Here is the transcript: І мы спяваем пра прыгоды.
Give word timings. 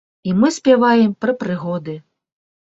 І 0.29 0.31
мы 0.43 0.49
спяваем 0.55 1.13
пра 1.27 1.35
прыгоды. 1.45 1.95